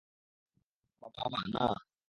[1.01, 1.65] বাবা, বাবা, না!